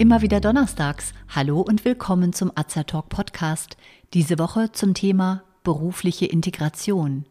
[0.00, 1.12] Immer wieder donnerstags.
[1.28, 3.76] Hallo und willkommen zum Azertalk Podcast.
[4.14, 7.26] Diese Woche zum Thema berufliche Integration.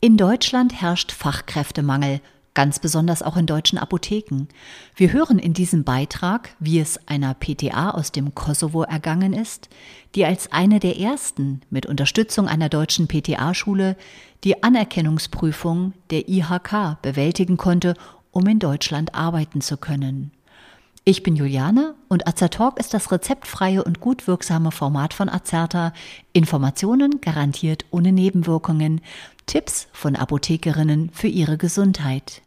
[0.00, 2.20] In Deutschland herrscht Fachkräftemangel,
[2.54, 4.46] ganz besonders auch in deutschen Apotheken.
[4.94, 9.68] Wir hören in diesem Beitrag, wie es einer PTA aus dem Kosovo ergangen ist,
[10.14, 13.96] die als eine der ersten mit Unterstützung einer deutschen PTA-Schule
[14.44, 17.94] die Anerkennungsprüfung der IHK bewältigen konnte,
[18.30, 20.30] um in Deutschland arbeiten zu können.
[21.06, 25.92] Ich bin Juliane und Azertalk ist das rezeptfreie und gut wirksame Format von Azerta.
[26.32, 29.02] Informationen garantiert ohne Nebenwirkungen.
[29.44, 32.40] Tipps von Apothekerinnen für ihre Gesundheit.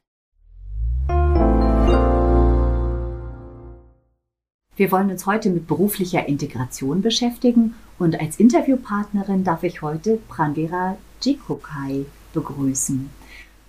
[4.78, 10.98] Wir wollen uns heute mit beruflicher Integration beschäftigen und als Interviewpartnerin darf ich heute Prandera
[11.20, 13.10] Jikokai begrüßen.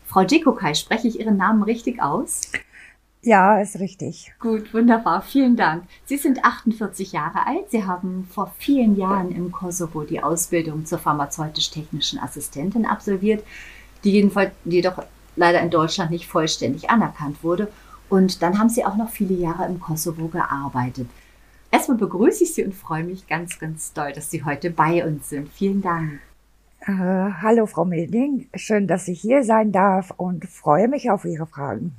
[0.06, 2.42] Frau Jikokai, spreche ich Ihren Namen richtig aus?
[3.22, 4.34] Ja, ist richtig.
[4.38, 5.22] Gut, wunderbar.
[5.22, 5.84] Vielen Dank.
[6.04, 7.70] Sie sind 48 Jahre alt.
[7.70, 13.42] Sie haben vor vielen Jahren im Kosovo die Ausbildung zur pharmazeutisch-technischen Assistentin absolviert,
[14.04, 15.02] die jedenfalls jedoch
[15.36, 17.68] leider in Deutschland nicht vollständig anerkannt wurde.
[18.08, 21.08] Und dann haben Sie auch noch viele Jahre im Kosovo gearbeitet.
[21.70, 25.28] Erstmal begrüße ich Sie und freue mich ganz, ganz doll, dass Sie heute bei uns
[25.28, 25.48] sind.
[25.50, 26.20] Vielen Dank.
[26.80, 26.92] Äh,
[27.42, 28.48] hallo, Frau Meding.
[28.54, 31.94] Schön, dass ich hier sein darf und freue mich auf Ihre Fragen.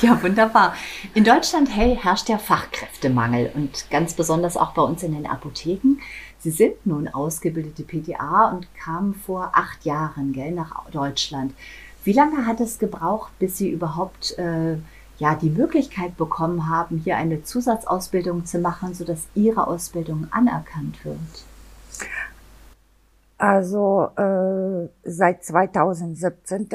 [0.00, 0.74] Ja, wunderbar.
[1.14, 5.98] In Deutschland hey, herrscht ja Fachkräftemangel und ganz besonders auch bei uns in den Apotheken.
[6.38, 11.54] Sie sind nun ausgebildete PTA und kamen vor acht Jahren gell, nach Deutschland.
[12.04, 14.76] Wie lange hat es gebraucht, bis Sie überhaupt äh,
[15.20, 21.18] ja, die Möglichkeit bekommen haben, hier eine Zusatzausbildung zu machen, sodass Ihre Ausbildung anerkannt wird?
[23.36, 26.68] Also äh, seit 2017.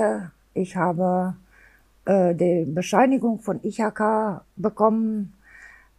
[0.54, 1.34] Ich habe
[2.06, 5.34] äh, die Bescheinigung von IHK bekommen,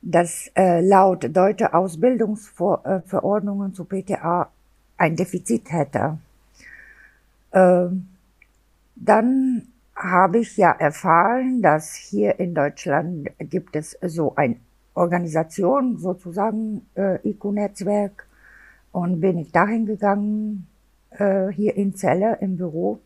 [0.01, 4.49] dass äh, laut deutscher Ausbildungsverordnungen zu PTA
[4.97, 6.19] ein Defizit hätte.
[7.51, 7.87] Äh,
[8.95, 14.57] dann habe ich ja erfahren, dass hier in Deutschland gibt es so eine
[14.95, 18.27] Organisation, sozusagen äh, IQ-Netzwerk,
[18.93, 20.67] und bin ich dahin gegangen,
[21.11, 23.01] äh, hier in Celle im Büro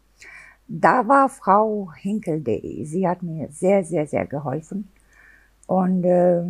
[0.71, 2.85] da war Frau Hinkel.de.
[2.85, 4.89] Sie hat mir sehr, sehr, sehr geholfen.
[5.67, 6.45] Und äh,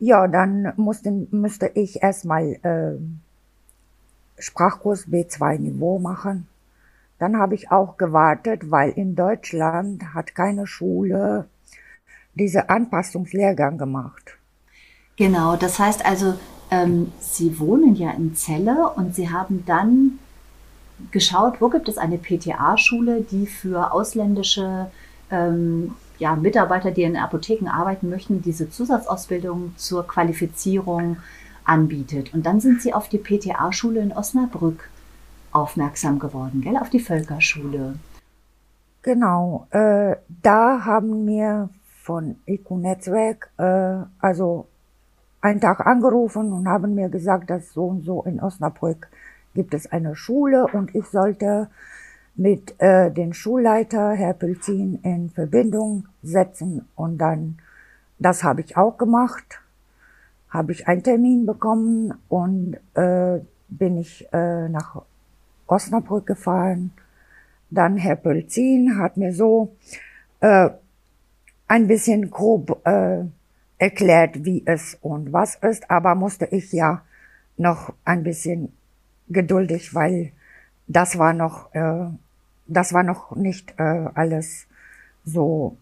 [0.00, 2.98] ja, dann musste, müsste ich erstmal äh,
[4.40, 6.47] Sprachkurs B2 Niveau machen.
[7.18, 11.46] Dann habe ich auch gewartet, weil in Deutschland hat keine Schule
[12.34, 14.36] diese Anpassungslehrgang gemacht.
[15.16, 16.34] Genau, das heißt also,
[16.70, 20.18] ähm, Sie wohnen ja in Celle und Sie haben dann
[21.10, 24.90] geschaut, wo gibt es eine PTA-Schule, die für ausländische
[25.30, 31.16] ähm, ja, Mitarbeiter, die in Apotheken arbeiten möchten, diese Zusatzausbildung zur Qualifizierung
[31.64, 32.34] anbietet.
[32.34, 34.88] Und dann sind sie auf die PTA-Schule in Osnabrück
[35.52, 36.76] aufmerksam geworden, gell?
[36.76, 37.94] auf die Völkerschule.
[39.02, 41.70] Genau, äh, da haben wir
[42.02, 44.66] von EQ-Netzwerk, äh, also
[45.40, 49.08] einen Tag angerufen und haben mir gesagt, dass so und so in Osnabrück
[49.54, 51.68] gibt es eine Schule und ich sollte
[52.34, 57.58] mit äh, den Schulleiter, Herr Pilzin, in Verbindung setzen und dann,
[58.18, 59.60] das habe ich auch gemacht,
[60.48, 65.02] habe ich einen Termin bekommen und äh, bin ich äh, nach
[65.68, 66.92] Osnabrück gefahren.
[67.70, 69.76] Dann Herr Pölzin hat mir so
[70.40, 70.70] äh,
[71.66, 73.24] ein bisschen grob äh,
[73.78, 77.02] erklärt, wie es und was ist, aber musste ich ja
[77.56, 78.72] noch ein bisschen
[79.28, 80.32] geduldig, weil
[80.86, 82.06] das war noch, äh,
[82.66, 84.66] das war noch nicht äh, alles
[85.24, 85.76] so,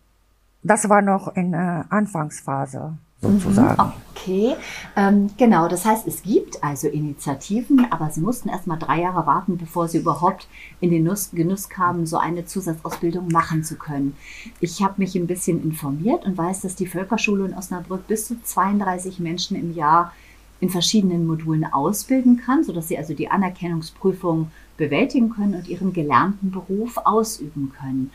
[0.63, 3.83] das war noch in äh, Anfangsphase sozusagen.
[3.83, 4.57] Mhm, okay,
[4.97, 5.69] ähm, genau.
[5.69, 9.89] Das heißt, es gibt also Initiativen, aber Sie mussten erst mal drei Jahre warten, bevor
[9.89, 10.49] Sie überhaupt
[10.81, 14.17] in den Nuss, Genuss kamen, so eine Zusatzausbildung machen zu können.
[14.61, 18.43] Ich habe mich ein bisschen informiert und weiß, dass die Völkerschule in Osnabrück bis zu
[18.43, 20.13] 32 Menschen im Jahr
[20.61, 26.51] in verschiedenen Modulen ausbilden kann, sodass sie also die Anerkennungsprüfung bewältigen können und ihren gelernten
[26.51, 28.11] Beruf ausüben können.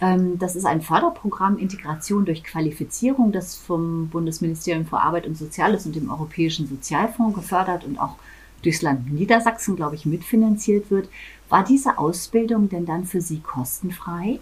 [0.00, 5.86] Ähm, das ist ein Förderprogramm Integration durch Qualifizierung, das vom Bundesministerium für Arbeit und Soziales
[5.86, 8.16] und dem Europäischen Sozialfonds gefördert und auch
[8.62, 11.08] durchs Land Niedersachsen, glaube ich, mitfinanziert wird.
[11.48, 14.38] War diese Ausbildung denn dann für Sie kostenfrei?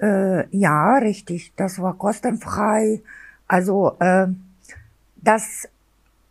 [0.00, 1.52] Äh, ja, richtig.
[1.56, 3.02] Das war kostenfrei.
[3.46, 4.28] Also äh,
[5.16, 5.68] das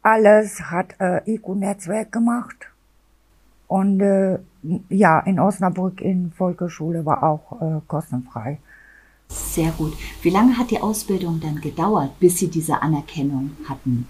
[0.02, 2.70] alles hat äh, IQ-Netzwerk gemacht.
[3.70, 4.40] Und äh,
[4.90, 8.58] ja, in Osnabrück in Volksschule war auch äh, kostenfrei.
[9.28, 9.94] Sehr gut.
[10.24, 14.08] Wie lange hat die Ausbildung dann gedauert, bis Sie diese Anerkennung hatten?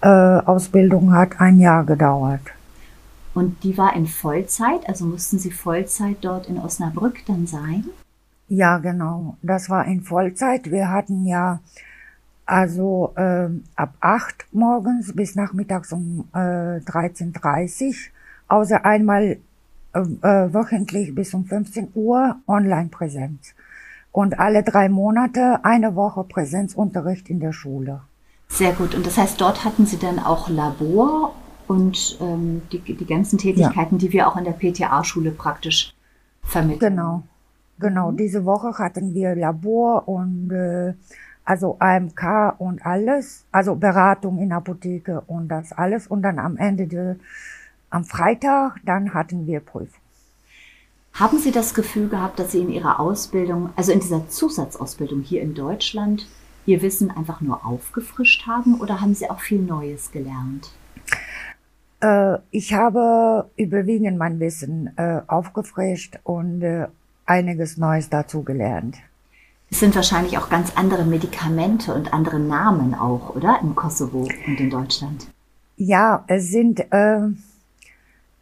[0.00, 2.42] Äh, Ausbildung hat ein Jahr gedauert.
[3.32, 7.84] Und die war in Vollzeit, also mussten Sie Vollzeit dort in Osnabrück dann sein?
[8.48, 9.36] Ja, genau.
[9.40, 10.72] Das war in Vollzeit.
[10.72, 11.60] Wir hatten ja
[12.44, 18.10] also äh, ab acht morgens bis nachmittags um äh, 13.30
[18.48, 19.38] außer einmal
[19.94, 23.54] äh, äh, wöchentlich bis um 15 Uhr Online-Präsenz.
[24.12, 28.00] Und alle drei Monate eine Woche Präsenzunterricht in der Schule.
[28.48, 28.94] Sehr gut.
[28.94, 31.34] Und das heißt, dort hatten Sie dann auch Labor
[31.66, 33.98] und ähm, die, die ganzen Tätigkeiten, ja.
[33.98, 35.94] die wir auch in der PTA-Schule praktisch
[36.42, 36.96] vermitteln.
[36.96, 37.22] Genau,
[37.78, 38.10] genau.
[38.12, 40.94] Diese Woche hatten wir Labor und äh,
[41.44, 46.06] also AMK und alles, also Beratung in Apotheke und das alles.
[46.06, 47.16] Und dann am Ende, de,
[47.90, 50.00] am Freitag, dann hatten wir Prüfung.
[51.14, 55.42] Haben Sie das Gefühl gehabt, dass Sie in Ihrer Ausbildung, also in dieser Zusatzausbildung hier
[55.42, 56.28] in Deutschland,
[56.64, 60.70] Ihr Wissen einfach nur aufgefrischt haben oder haben Sie auch viel Neues gelernt?
[62.00, 66.86] Äh, ich habe überwiegend mein Wissen äh, aufgefrischt und äh,
[67.26, 68.98] einiges Neues dazu gelernt.
[69.70, 73.58] Es sind wahrscheinlich auch ganz andere Medikamente und andere Namen auch, oder?
[73.60, 75.26] Im Kosovo und in Deutschland.
[75.76, 76.80] Ja, es sind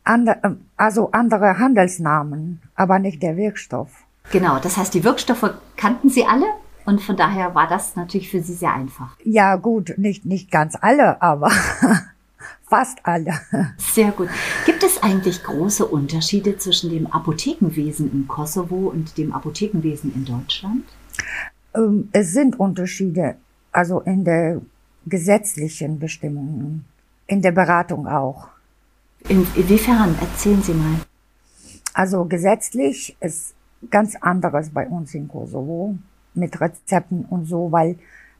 [0.06, 3.90] äh, andere, also andere Handelsnamen, aber nicht der Wirkstoff.
[4.30, 6.46] Genau, das heißt, die Wirkstoffe kannten Sie alle
[6.84, 9.16] und von daher war das natürlich für Sie sehr einfach.
[9.24, 11.50] Ja, gut, nicht, nicht ganz alle, aber
[12.68, 13.34] fast alle.
[13.76, 14.28] Sehr gut.
[14.64, 20.84] Gibt es eigentlich große Unterschiede zwischen dem Apothekenwesen im Kosovo und dem Apothekenwesen in Deutschland?
[21.74, 23.36] Ähm, es sind Unterschiede,
[23.72, 24.60] also in der
[25.06, 26.84] gesetzlichen Bestimmungen,
[27.26, 28.48] in der Beratung auch.
[29.28, 30.16] Inwiefern?
[30.20, 30.96] Erzählen Sie mal.
[31.94, 33.54] Also gesetzlich ist
[33.90, 35.96] ganz anderes bei uns in Kosovo
[36.34, 37.96] mit Rezepten und so, weil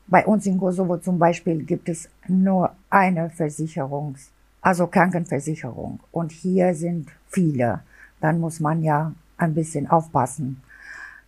[0.06, 4.16] bei uns in Kosovo zum Beispiel gibt es nur eine Versicherung,
[4.60, 6.00] also Krankenversicherung.
[6.12, 7.80] Und hier sind viele.
[8.20, 10.62] Dann muss man ja ein bisschen aufpassen.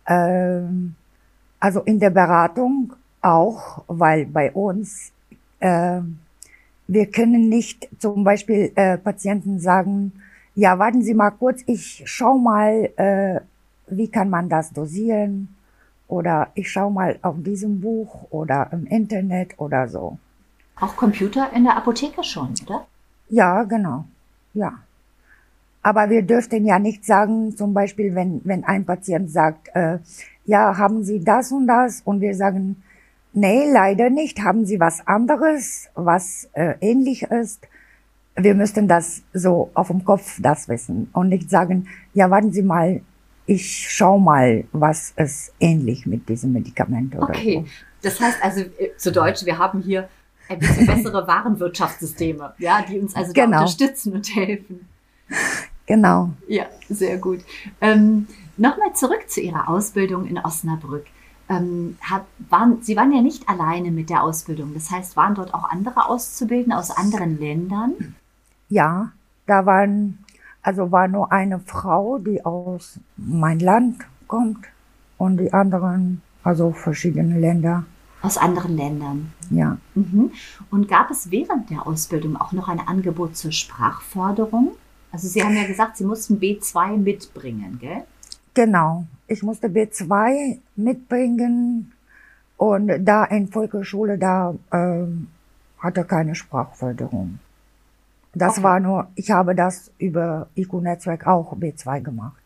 [0.05, 0.95] Ähm,
[1.59, 5.11] also in der Beratung auch, weil bei uns
[5.59, 6.01] äh,
[6.89, 10.11] wir können nicht zum Beispiel äh, Patienten sagen,
[10.55, 13.39] ja, warten Sie mal kurz, ich schau mal, äh,
[13.87, 15.49] wie kann man das dosieren
[16.07, 20.17] oder ich schau mal auf diesem Buch oder im Internet oder so.
[20.79, 22.87] Auch Computer in der Apotheke schon, oder?
[23.29, 24.05] Ja, genau.
[24.55, 24.73] Ja.
[25.83, 29.99] Aber wir dürften ja nicht sagen, zum Beispiel, wenn, wenn ein Patient sagt, äh,
[30.45, 32.01] ja, haben Sie das und das?
[32.03, 32.81] Und wir sagen,
[33.33, 34.41] nee, leider nicht.
[34.41, 37.67] Haben Sie was anderes, was äh, ähnlich ist?
[38.35, 42.61] Wir müssten das so auf dem Kopf das wissen und nicht sagen, ja, warten Sie
[42.61, 43.01] mal,
[43.45, 47.71] ich schau mal, was ist ähnlich mit diesem Medikament oder Okay, so.
[48.03, 50.07] das heißt also äh, zu Deutsch, wir haben hier
[50.47, 53.59] ein bisschen bessere Warenwirtschaftssysteme, ja, die uns also genau.
[53.59, 54.87] unterstützen und helfen.
[55.85, 56.31] Genau.
[56.47, 57.39] Ja, sehr gut.
[57.81, 58.27] Ähm,
[58.59, 61.05] Nochmal zurück zu Ihrer Ausbildung in Osnabrück.
[61.49, 64.73] Ähm, hat, waren, Sie waren ja nicht alleine mit der Ausbildung.
[64.75, 68.15] Das heißt, waren dort auch andere Auszubildende aus anderen Ländern?
[68.69, 69.11] Ja,
[69.47, 70.19] da waren,
[70.61, 74.67] also war nur eine Frau, die aus mein Land kommt
[75.17, 77.83] und die anderen, also verschiedene Länder.
[78.21, 79.33] Aus anderen Ländern.
[79.49, 79.77] Ja.
[79.95, 80.31] Mhm.
[80.69, 84.73] Und gab es während der Ausbildung auch noch ein Angebot zur Sprachförderung?
[85.11, 88.03] Also Sie haben ja gesagt, Sie mussten B2 mitbringen, gell?
[88.53, 89.05] Genau.
[89.29, 91.93] Ich musste B2 mitbringen
[92.57, 95.27] und da in Volksschule, da ähm,
[95.77, 97.39] hatte keine Sprachförderung.
[98.33, 98.63] Das okay.
[98.63, 102.41] war nur, ich habe das über IQ-Netzwerk auch B2 gemacht.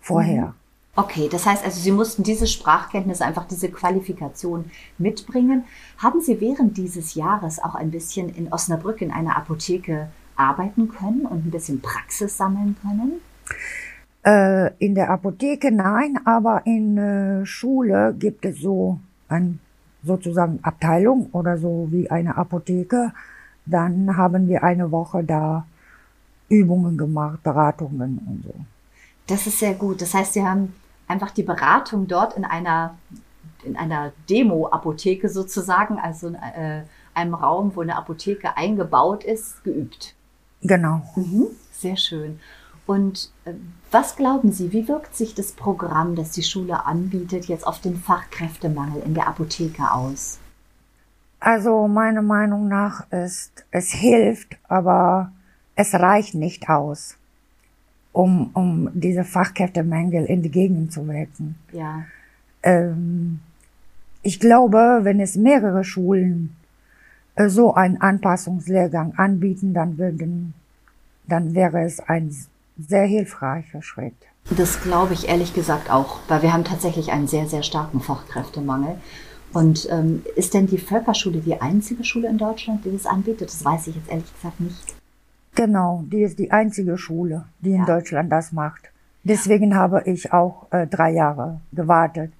[0.00, 0.46] Vorher.
[0.46, 0.54] Mhm.
[0.96, 5.64] Okay, das heißt also, Sie mussten diese Sprachkenntnis, einfach diese Qualifikation mitbringen.
[5.98, 11.24] Haben Sie während dieses Jahres auch ein bisschen in Osnabrück in einer Apotheke arbeiten können
[11.24, 13.20] und ein bisschen Praxis sammeln können?
[14.28, 19.58] Äh, in der Apotheke nein, aber in äh, Schule gibt es so ein
[20.04, 23.12] sozusagen Abteilung oder so wie eine Apotheke.
[23.64, 25.66] Dann haben wir eine Woche da
[26.50, 28.54] Übungen gemacht, Beratungen und so.
[29.26, 30.02] Das ist sehr gut.
[30.02, 30.74] Das heißt, Sie haben
[31.06, 32.98] einfach die Beratung dort in einer
[33.64, 36.82] in einer Demo-Apotheke sozusagen, also in äh,
[37.14, 40.14] einem Raum, wo eine Apotheke eingebaut ist, geübt.
[40.60, 41.02] Genau.
[41.16, 42.38] Mhm, sehr schön.
[42.88, 43.52] Und äh,
[43.90, 47.96] was glauben Sie, wie wirkt sich das Programm, das die Schule anbietet, jetzt auf den
[47.96, 50.38] Fachkräftemangel in der Apotheke aus?
[51.38, 55.32] Also meiner Meinung nach ist, es hilft, aber
[55.76, 57.16] es reicht nicht aus.
[58.18, 61.54] um, um diese Fachkräftemängel entgegenzuwirken.
[61.72, 62.04] Ja.
[62.64, 63.40] Ähm,
[64.22, 66.56] ich glaube, wenn es mehrere Schulen
[67.36, 70.54] äh, so einen Anpassungslehrgang anbieten, dann würden,
[71.28, 72.34] dann wäre es ein
[72.78, 74.14] sehr hilfreicher Schritt.
[74.56, 78.96] Das glaube ich ehrlich gesagt auch, weil wir haben tatsächlich einen sehr, sehr starken Fachkräftemangel.
[79.52, 83.48] Und ähm, ist denn die Völkerschule die einzige Schule in Deutschland, die das anbietet?
[83.48, 84.94] Das weiß ich jetzt ehrlich gesagt nicht.
[85.54, 87.84] Genau, die ist die einzige Schule, die in ja.
[87.84, 88.90] Deutschland das macht.
[89.24, 92.32] Deswegen habe ich auch äh, drei Jahre gewartet.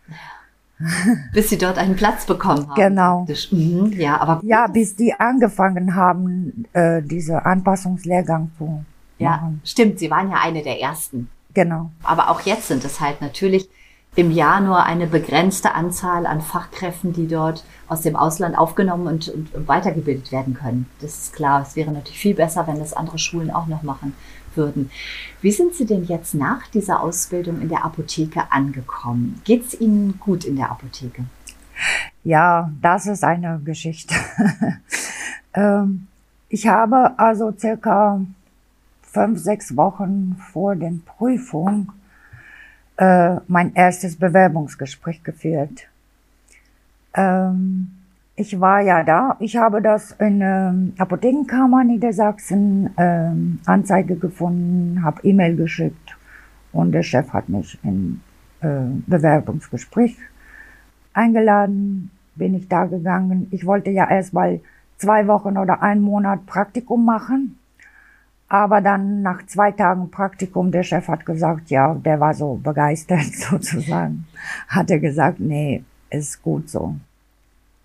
[1.33, 2.75] Bis sie dort einen Platz bekommen haben.
[2.77, 3.27] Genau.
[3.51, 8.85] Mhm, ja, aber ja, bis die angefangen haben, äh, diese Anpassungslehrgang zu
[9.21, 9.61] machen.
[9.63, 9.99] Ja, stimmt.
[9.99, 11.31] Sie waren ja eine der ersten.
[11.55, 11.91] Genau.
[12.03, 13.69] Aber auch jetzt sind es halt natürlich
[14.17, 19.29] im Jahr nur eine begrenzte Anzahl an Fachkräften, die dort aus dem Ausland aufgenommen und,
[19.29, 20.87] und, und, weitergebildet werden können.
[21.01, 21.63] Das ist klar.
[21.63, 24.15] Es wäre natürlich viel besser, wenn das andere Schulen auch noch machen
[24.55, 24.91] würden.
[25.41, 29.41] Wie sind Sie denn jetzt nach dieser Ausbildung in der Apotheke angekommen?
[29.45, 31.25] Geht es Ihnen gut in der Apotheke?
[32.25, 34.15] Ja, das ist eine Geschichte.
[35.55, 36.07] Ähm,
[36.49, 38.21] ich habe also circa
[39.13, 41.93] fünf, sechs Wochen vor den Prüfung
[42.97, 45.89] äh, mein erstes Bewerbungsgespräch geführt.
[47.15, 47.91] Ähm,
[48.37, 49.37] ich war ja da.
[49.41, 56.17] Ich habe das in ähm, Apothekenkammer Niedersachsen ähm, Anzeige gefunden, habe E-Mail geschickt
[56.73, 58.21] und der Chef hat mich in
[58.61, 60.17] äh, Bewerbungsgespräch
[61.15, 62.11] eingeladen.
[62.37, 63.49] Bin ich da gegangen.
[63.51, 64.61] Ich wollte ja erst mal
[64.97, 67.58] zwei Wochen oder einen Monat Praktikum machen.
[68.49, 73.27] Aber dann nach zwei Tagen Praktikum, der Chef hat gesagt, ja, der war so begeistert
[73.35, 74.27] sozusagen,
[74.69, 76.95] hat er gesagt, nee, ist gut so.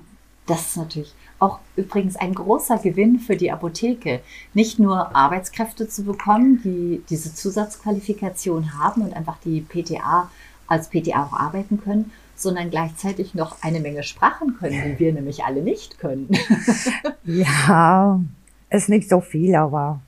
[0.47, 4.21] Das ist natürlich auch übrigens ein großer Gewinn für die Apotheke,
[4.55, 10.31] nicht nur Arbeitskräfte zu bekommen, die diese Zusatzqualifikation haben und einfach die PTA
[10.67, 15.45] als PTA auch arbeiten können, sondern gleichzeitig noch eine Menge Sprachen können, die wir nämlich
[15.45, 16.31] alle nicht können.
[17.25, 18.21] ja,
[18.71, 20.01] ist nicht so viel, aber.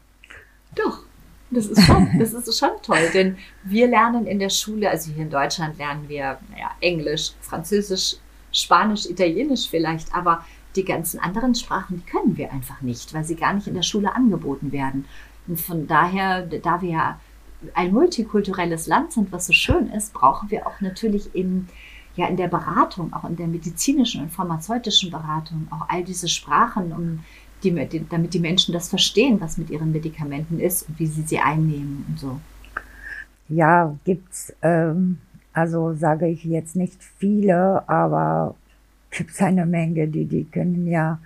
[0.74, 1.02] Doch.
[1.50, 5.22] Das ist schon, das ist schon toll, denn wir lernen in der Schule, also hier
[5.22, 8.16] in Deutschland lernen wir naja, Englisch, Französisch,
[8.52, 10.44] Spanisch, Italienisch vielleicht, aber
[10.76, 13.82] die ganzen anderen Sprachen, die können wir einfach nicht, weil sie gar nicht in der
[13.82, 15.06] Schule angeboten werden.
[15.46, 17.20] Und von daher, da wir ja
[17.74, 21.68] ein multikulturelles Land sind, was so schön ist, brauchen wir auch natürlich in,
[22.14, 26.92] ja, in der Beratung, auch in der medizinischen und pharmazeutischen Beratung, auch all diese Sprachen,
[26.92, 27.20] um
[27.64, 31.40] die, damit die Menschen das verstehen, was mit ihren Medikamenten ist und wie sie sie
[31.40, 32.40] einnehmen und so.
[33.48, 35.18] Ja, gibt's, ähm,
[35.52, 38.54] also sage ich jetzt nicht viele, aber
[39.10, 41.18] gibt es eine Menge, die, die können ja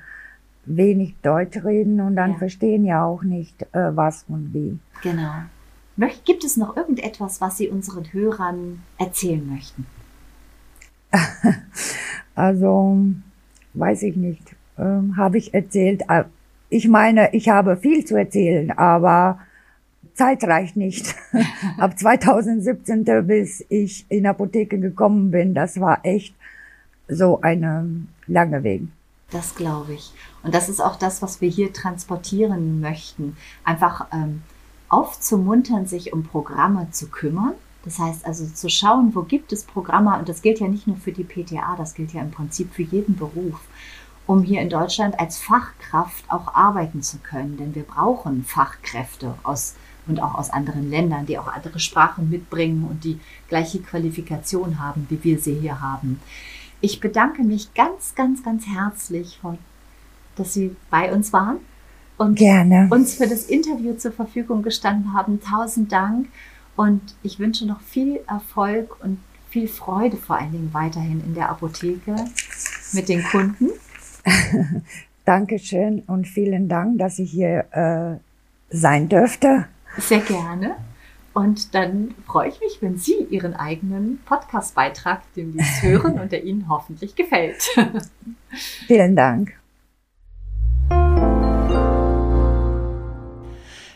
[0.65, 2.39] wenig Deutsch reden und dann ja.
[2.39, 4.79] verstehen ja auch nicht, äh, was und wie.
[5.03, 5.33] Genau.
[6.25, 9.87] Gibt es noch irgendetwas, was Sie unseren Hörern erzählen möchten?
[12.35, 12.99] also,
[13.75, 14.57] weiß ich nicht.
[14.79, 16.03] Ähm, habe ich erzählt.
[16.09, 16.25] Äh,
[16.71, 19.39] ich meine, ich habe viel zu erzählen, aber
[20.15, 21.15] Zeit reicht nicht.
[21.79, 26.35] Ab 2017, bis ich in Apotheke gekommen bin, das war echt
[27.09, 28.83] so eine lange Weg.
[29.31, 30.13] Das glaube ich.
[30.43, 33.37] Und das ist auch das, was wir hier transportieren möchten.
[33.65, 34.43] Einfach ähm,
[34.89, 37.55] aufzumuntern, sich um Programme zu kümmern.
[37.85, 40.97] Das heißt also zu schauen, wo gibt es Programme, und das gilt ja nicht nur
[40.99, 43.59] für die PTA, das gilt ja im Prinzip für jeden Beruf,
[44.27, 47.57] um hier in Deutschland als Fachkraft auch arbeiten zu können.
[47.57, 49.75] Denn wir brauchen Fachkräfte aus
[50.07, 53.19] und auch aus anderen Ländern, die auch andere Sprachen mitbringen und die
[53.49, 56.21] gleiche Qualifikation haben, wie wir sie hier haben.
[56.81, 59.39] Ich bedanke mich ganz, ganz, ganz herzlich,
[60.35, 61.59] dass Sie bei uns waren
[62.19, 62.89] und Gerne.
[62.91, 65.41] uns für das Interview zur Verfügung gestanden haben.
[65.41, 66.27] Tausend Dank
[66.75, 69.19] und ich wünsche noch viel Erfolg und
[69.51, 72.17] viel Freude vor allen Dingen weiterhin in der Apotheke
[72.93, 73.69] mit den Kunden.
[75.25, 79.67] Dankeschön und vielen Dank, dass ich hier äh, sein dürfte.
[79.99, 80.77] Sehr gerne.
[81.35, 86.69] Und dann freue ich mich, wenn Sie Ihren eigenen Podcast-Beitrag demnächst hören und der Ihnen
[86.69, 87.63] hoffentlich gefällt.
[88.87, 89.55] Vielen Dank.